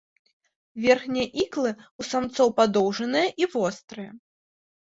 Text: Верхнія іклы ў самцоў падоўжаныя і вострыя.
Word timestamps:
Верхнія 0.85 1.27
іклы 1.43 1.69
ў 1.73 2.01
самцоў 2.13 2.49
падоўжаныя 2.61 3.27
і 3.43 3.53
вострыя. 3.53 4.11